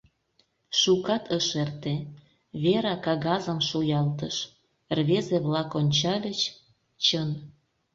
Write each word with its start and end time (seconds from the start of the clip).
Шукат 0.79 1.23
ыш 1.37 1.47
эрте, 1.61 1.95
Вера 2.63 2.95
кагазым 3.05 3.59
шуялтыш, 3.67 4.35
рвезе-влак 4.97 5.69
ончальыч— 5.79 6.39
чын. 7.05 7.29